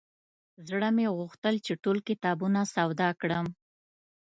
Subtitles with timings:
[0.67, 3.45] زړه مې غوښتل چې ټول کتابونه سودا کړم.